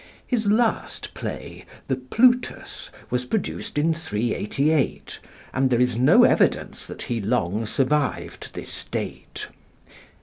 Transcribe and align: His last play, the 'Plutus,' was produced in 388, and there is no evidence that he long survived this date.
His 0.25 0.47
last 0.49 1.13
play, 1.13 1.63
the 1.87 1.95
'Plutus,' 1.95 2.89
was 3.11 3.25
produced 3.25 3.77
in 3.77 3.93
388, 3.93 5.19
and 5.53 5.69
there 5.69 5.79
is 5.79 5.99
no 5.99 6.23
evidence 6.23 6.87
that 6.87 7.03
he 7.03 7.21
long 7.21 7.67
survived 7.67 8.51
this 8.55 8.85
date. 8.85 9.45